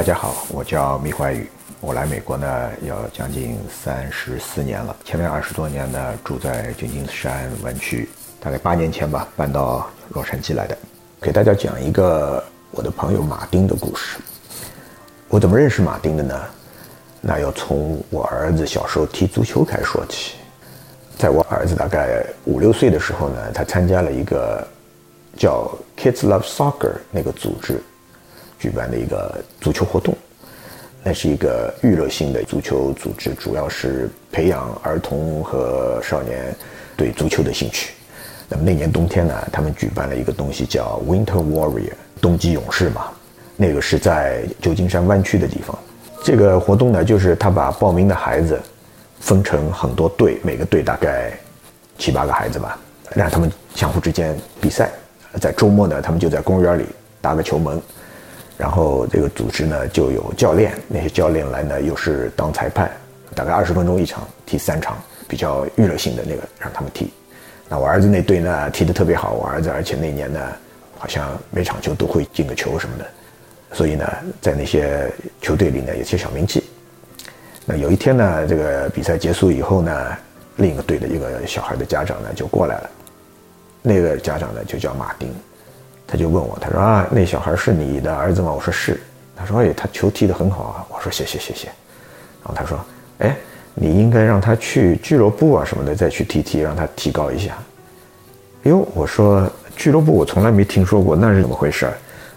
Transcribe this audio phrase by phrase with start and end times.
[0.00, 1.46] 大家好，我叫米怀宇，
[1.78, 8.08] 我来美国呢要将近三十四年了，前面二十多年呢住在旧金山湾区，
[8.40, 10.78] 大概八年前吧搬到洛杉矶来的，
[11.20, 14.16] 给大家讲一个我的朋友马丁的故事。
[15.28, 16.40] 我怎么认识马丁的呢？
[17.20, 20.36] 那要从我儿子小时候踢足球开始说起。
[21.18, 24.66] 在我儿子大概五六岁的时候呢，他参加了一个
[25.36, 27.78] 叫 Kids Love Soccer 那个组织。
[28.60, 30.14] 举办的一个足球活动，
[31.02, 36.54] 那是一个娱乐性的足球组织，主要是培养儿童和少年
[36.96, 37.94] 对足球的兴趣。
[38.48, 43.06] 那么那年冬天呢，他们举办了一个东西叫 Winter Warrior，冬季勇士嘛。
[43.56, 45.78] 那个是在旧金山湾区的地方。
[46.22, 48.60] 这个活动呢，就是他把报名的孩子
[49.20, 51.32] 分成很多队，每个队大概
[51.96, 52.78] 七八个孩子吧，
[53.14, 54.90] 让他们相互之间比赛。
[55.40, 56.84] 在周末呢，他们就在公园里
[57.22, 57.80] 搭个球门。
[58.60, 62.90] 然后这个组织呢，就有教练，那些教练来呢又是当裁判，
[63.34, 67.10] 大概二十分钟一场，踢三场，比较娱乐性的那个让他们踢。
[67.70, 70.38] 那我儿子那队呢踢得特别好，我儿子而且那年呢
[70.98, 73.06] 好像每场球都会进个球什么的，
[73.72, 74.06] 所以呢
[74.42, 76.62] 在那些球队里呢有些小名气。
[77.64, 80.18] 那有一天呢，这个比赛结束以后呢，
[80.56, 82.90] 另一个队的一个小孩的家长呢就过来了，
[83.80, 85.32] 那个家长呢就叫马丁。
[86.10, 88.52] 他就问我，他说啊，那小孩是你的儿子吗？
[88.52, 89.00] 我说是。
[89.36, 90.86] 他说，哎，他球踢得很好啊。
[90.90, 91.68] 我说谢谢谢谢。
[92.42, 92.78] 然后他说，
[93.18, 93.36] 哎，
[93.74, 97.56] 你应该让他去俱乐部啊什么的再去踢踢，让他提高一下。
[98.64, 101.88] 哎呦，我说俱乐部我从来没听说过，那是怎么回事？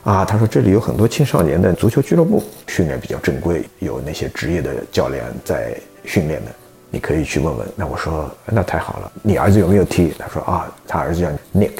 [0.03, 6.51] 啊，他说这里有很多青少年的足球俱乐部，训练比较正规，有那些职业的教练在训练的，
[6.89, 7.67] 你可以去问问。
[7.75, 10.13] 那我说那太好了，你儿子有没有踢？
[10.17, 11.71] 他说啊，他儿子叫 Nick，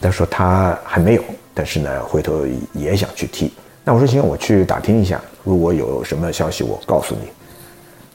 [0.00, 1.22] 他说他还没有。
[1.52, 3.52] 但是呢，回头也想去踢。
[3.84, 7.28] 那我说行，我去打听一下，如果有什么消息，我告诉你。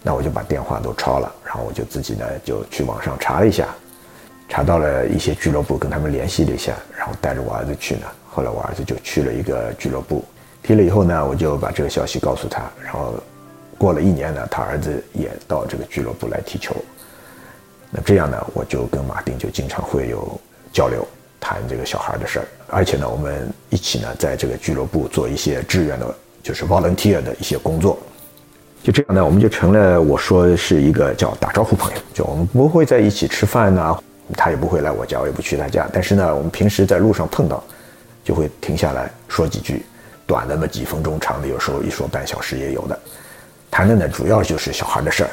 [0.02, 3.68] 那我就把电话都抄了，然后我就自己呢就去网上查了一下，
[4.48, 8.08] 查到了一些俱乐部，跟他们联系了一下，然后带着我儿子去呢。
[8.30, 10.24] 后来我儿子就去了一个俱乐部，
[10.64, 12.64] 踢了以后呢，我就把这个消息告诉他。
[12.84, 13.16] 然后
[13.78, 16.76] 过了一年呢，他儿子也到这个俱乐部来踢球。
[17.92, 20.40] 那这样呢，我就跟马丁就经常会有
[20.72, 21.06] 交流。
[21.48, 28.00] 谈这个小孩的事儿，而且呢，我们一起呢，在这个俱乐部做一些志愿的，就是 volunteer 的一些工作。
[28.82, 31.98] 就这样呢，我们就成了我说是一个叫打招呼朋友。
[32.16, 33.96] 就我们不会在一起吃饭呐，
[34.36, 35.88] 他也不会来我家，我也不去他家。
[35.94, 37.64] 但是呢，我们平时在路上碰到，
[38.24, 39.86] 就会停下来说几句，
[40.26, 43.00] 短的嘛几分钟，长的有时候一说半小时也有的。
[43.70, 45.30] 谈的呢，主要就是小孩的事儿，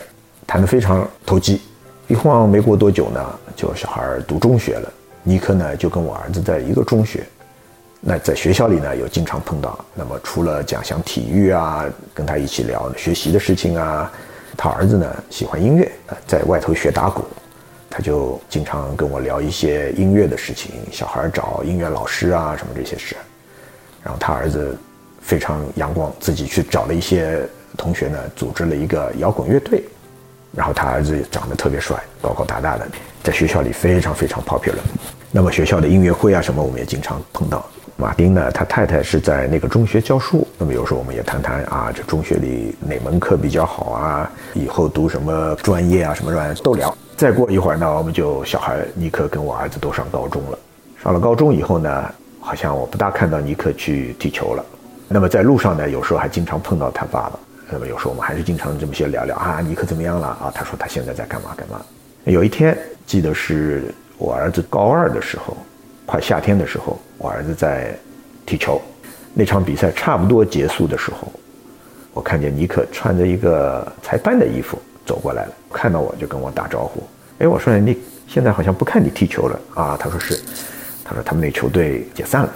[0.46, 1.62] 谈的非常投机。
[2.06, 4.92] 一晃没过多久呢，就小孩读中学了。
[5.22, 7.24] 尼克呢，就跟我儿子在一个中学，
[8.00, 9.78] 那在学校里呢，有经常碰到。
[9.94, 14.10] 那么除了讲讲体育啊，跟他一起聊学习的事情啊，
[14.56, 15.90] 他儿子呢喜欢音乐，
[16.26, 17.22] 在外头学打鼓，
[17.88, 23.14] 他就经常跟我聊一些音乐的事情，小孩找音乐老师啊什么这些事。
[24.02, 24.76] 然后他儿子
[25.20, 27.40] 非常阳光，自己去找了一些
[27.76, 29.84] 同学呢，组织了一个摇滚乐队。
[30.54, 32.86] 然后他儿子也长得特别帅，高高大大的，
[33.22, 34.74] 在学校里非常非常 popular。
[35.30, 37.64] 那么学校的音乐会啊什么，我们也经常碰到。
[37.96, 46.94] 马丁呢，他太太是在那个中学教书，那么有时候我们也谈谈啊，这中学里哪门课比较好啊，以后读什么专业啊，什么专业都聊。
[47.16, 50.58] 再过一会儿呢，我们就小孩尼克跟我儿子都上高中了。
[51.02, 54.64] 上了高中以后呢，好像我不大看到尼克去踢球了。
[55.06, 57.38] 那么在路上呢，有时候还经常碰到他爸爸。
[57.72, 60.52] 那么有时候我们还是经常这么些聊聊啊，尼克怎么样了啊？
[60.54, 61.80] 他说他现在在干嘛干嘛。
[62.24, 65.56] 有一天记得是我儿子高二的时候，
[66.04, 67.96] 快夏天的时候，我儿子在
[68.44, 68.78] 踢球。
[69.32, 71.32] 那场比赛差不多结束的时候，
[72.12, 77.02] 我看见尼克穿着一个裁判的衣服走过来了，看到我就跟我打招呼。
[77.38, 77.98] 哎，我说你
[78.28, 79.96] 现在好像不看你踢球了啊？
[79.98, 80.38] 他说是，
[81.02, 82.52] 他说他们那球队解散了。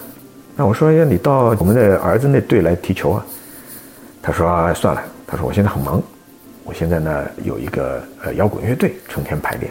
[0.54, 3.26] 那我说呀，你到我们的儿子那队来踢球啊？
[4.26, 6.02] 他说、：“算了。”他说：“我现在很忙，
[6.64, 9.70] 我现在呢有一个呃摇滚乐队，成天排练。”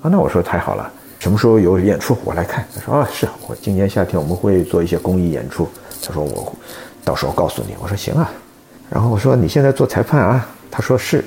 [0.00, 0.88] 啊，那我说太好了，
[1.18, 2.64] 什么时候有演出我来看。
[2.72, 5.68] 他说：“啊，是我今年夏天我们会做一些公益演出。”
[6.06, 6.54] 他说：“我
[7.04, 8.30] 到时候告诉你。”我说：“行啊。”
[8.88, 11.24] 然后我说：“你现在做裁判啊？”他说：“是，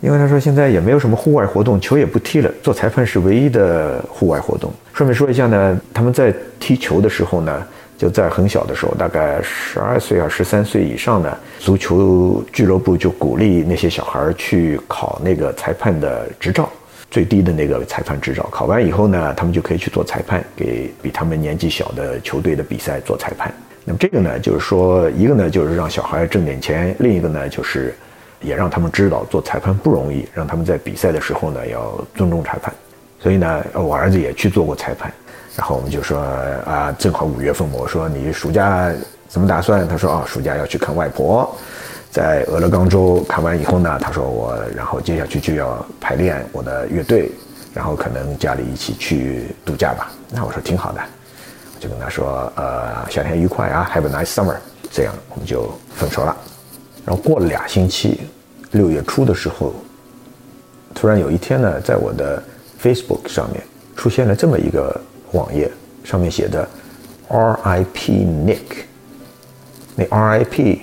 [0.00, 4.72] 因为他说现在也没有什么户外活动，球也不踢了，做裁判是唯一的户外活动。
[4.94, 7.62] 顺便说一下呢，他们在踢球的时候呢。”
[7.98, 16.70] 就在很小的时候，大概十二岁啊、十三岁以上呢，足球俱乐部就鼓励那些小孩去考那个裁判的执照，
[17.10, 18.48] 最低的那个裁判执照。
[18.52, 23.52] 考完以后呢，他们就可以去做裁判，给比他们年纪小的球队的比赛做裁判。
[23.84, 27.92] 那么这个呢，就是说，一个呢就是让小孩挣点钱，另一个呢就是
[28.40, 32.72] 也让他们知道做裁判不容易，让他们在比赛的时候呢要尊重裁判。
[33.18, 35.12] 所以呢，我儿子也去做过裁判。
[35.58, 36.20] 然后我们就说
[36.64, 38.92] 啊，正好五月份，我说你暑假
[39.28, 39.88] 怎么打算？
[39.88, 41.52] 他说啊，暑假要去看外婆，
[42.12, 47.28] 在俄勒冈州看完以后呢，他说我然后接下去就要排练我的乐队，
[47.74, 50.12] 然后可能家里一起去度假吧。
[50.30, 51.00] 那我说挺好的，
[51.74, 54.54] 我就跟他说呃，夏天愉快啊，Have a nice summer。
[54.92, 56.36] 这样我们就分手了。
[57.04, 58.20] 然后过了俩星期，
[58.70, 59.74] 六月初的时候，
[60.94, 62.40] 突然有一天呢，在我的
[62.80, 63.60] Facebook 上面
[63.96, 65.00] 出现了这么一个。
[65.32, 65.70] 网页
[66.04, 66.68] 上面写的
[67.28, 68.24] “R.I.P.
[68.24, 68.84] Nick”，
[69.94, 70.82] 那 “R.I.P.”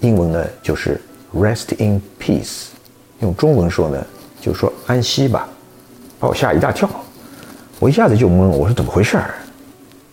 [0.00, 1.00] 英文呢就是
[1.34, 2.68] “Rest in peace”，
[3.20, 4.06] 用中文说呢
[4.40, 5.48] 就说“安息吧”，
[6.18, 6.88] 把我吓一大跳。
[7.78, 9.34] 我一下子就懵，我说怎么回事儿？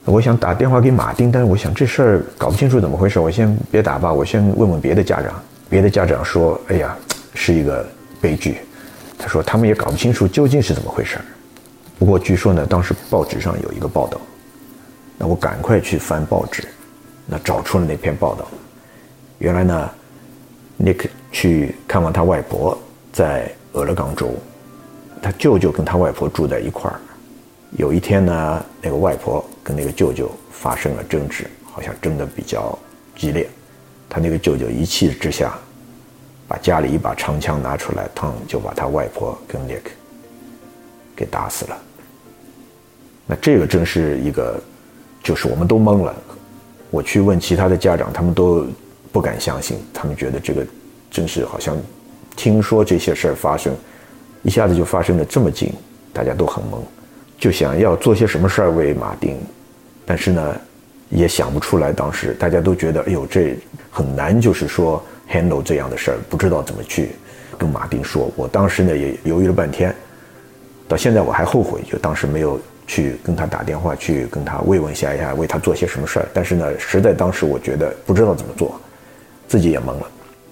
[0.06, 5.34] 我想打电话给马丁，但是我想这事儿搞不清楚怎么回事，我先别打吧，我先问问别的家长。
[5.70, 6.96] 别的家长说：“哎呀，
[7.34, 7.86] 是一个
[8.22, 8.60] 悲剧。”
[9.20, 11.26] 他说他们也搞不清楚究竟是怎么回事儿。
[12.00, 14.22] 不过据说呢，当时报纸上有一个报道，
[15.18, 16.64] 那我赶快去翻报纸，
[17.26, 18.48] 那找出了那篇报道。
[19.40, 19.90] 原来呢
[20.80, 22.78] ，Nick 去看望他外婆，
[23.12, 24.32] 在俄勒冈州，
[25.22, 27.00] 他舅舅跟他外婆住在一块儿。
[27.72, 32.78] 有一天呢，那个外婆跟那个舅舅发生了争执，好像争得比较
[33.16, 33.50] 激烈。
[34.08, 35.58] 他那个舅舅一气之下，
[36.48, 39.82] 把家里一把长枪拿出来，砰就把他外婆跟 Nick
[41.16, 41.78] 给打死了。
[43.28, 44.60] 那这个真是一个，
[45.22, 46.16] 就是我们都懵了。
[46.90, 48.66] 我去问其他的家长，他们都
[49.12, 50.66] 不敢相信，他们觉得这个
[51.12, 51.76] 真是好像
[52.36, 53.76] 听说这些事儿发生，
[54.44, 55.74] 一下子就发生的这么近，
[56.14, 56.78] 大家都很懵，
[57.38, 59.38] 就想要做些什么事儿为马丁，
[60.06, 60.56] 但是呢，
[61.10, 61.92] 也想不出来。
[61.92, 63.58] 当时大家都觉得，哎呦，这
[63.92, 67.10] 很难，就是说 handle 这样的事儿，不知道怎么去
[67.58, 68.32] 跟马丁说。
[68.38, 69.94] 我当时呢也犹豫了半天，
[70.88, 72.60] 到现在我还后悔，就当时没有。
[72.90, 76.28] 去跟他打电话，去跟他慰问一下一下，为他做些什么事儿。
[76.34, 78.80] 但是呢，实在当时我觉得不知道怎么做，
[79.46, 80.08] 自己也懵了。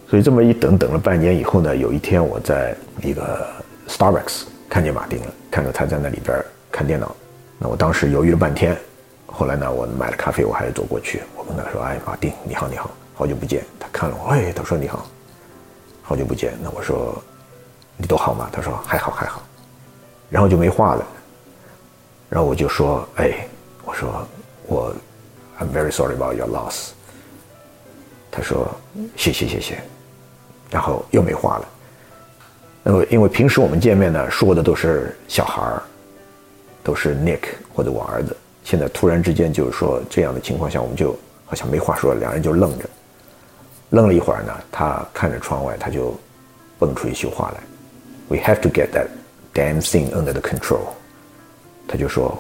[0.10, 3.48] 所以这么一等，等了半年以后呢，有一天我在一个
[3.88, 6.38] Starbucks 看见马丁了，看到他在那里边
[6.74, 7.16] 看电脑。
[7.58, 8.76] 那我当时犹豫了半天，
[9.28, 15.08] 后来呢，我买了咖啡，我还是走过去，我跟他说：“哎，马丁，你好，你好，好久不见。”他看了我，哎，他说：“你好，
[16.02, 17.18] 好久不见。”那我说
[17.96, 19.42] ：“你都好吗？”他说：“还好，还好。”
[20.36, 21.08] 然后就没话了。
[22.28, 23.48] 然后我就说：“哎，
[23.86, 24.28] 我说
[24.68, 24.94] 我
[25.58, 26.90] ，I'm very sorry about your loss。”
[28.30, 28.70] 他说
[29.16, 29.82] ：“谢谢谢谢。”
[30.70, 31.70] 然后又没话了。
[32.84, 35.82] 那么因为平时我们见面呢，说的都是小孩儿，
[36.84, 37.44] 都是 Nick
[37.74, 38.36] 或者我儿子。
[38.66, 42.90] 现在突然之间就是说这样的情况下，我们就好像没话说，两人就愣着。
[43.92, 46.14] 愣了一会儿呢，他看着窗外，他就
[46.78, 47.62] 蹦出一句话来
[48.28, 49.08] ：“We have to get that
[49.56, 50.86] damn thing under the control。”
[51.88, 52.38] 他就说：“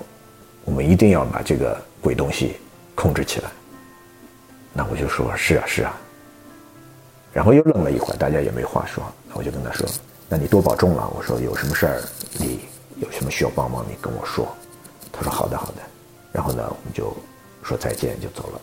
[0.66, 2.58] 我们一定要把这个鬼东西
[2.94, 3.50] 控制起来。”
[4.74, 5.98] 那我就说：“是啊，是啊。”
[7.34, 9.04] 然后又愣了一会儿，大家也没话说。
[9.34, 9.88] 我就跟他说
[10.30, 12.02] ：“那你多保重了。”我说：“有什么事儿，
[12.38, 12.60] 你
[12.98, 14.48] 有什么需要帮忙，你跟我说。”
[15.12, 15.82] 他说：“好的，好的。”
[16.32, 17.16] 然后呢，我们就
[17.64, 18.62] 说再见，就走了。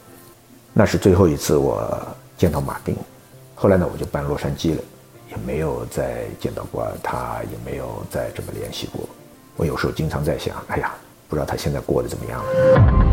[0.72, 1.86] 那是最后一次我
[2.36, 2.96] 见到马丁。
[3.54, 4.82] 后来呢，我就搬洛杉矶了，
[5.32, 9.08] 也没有再见到过他，也没有再这么联系过。
[9.56, 10.92] 我有时候经常在想，哎呀，
[11.26, 13.11] 不知道他现在过得怎么样了。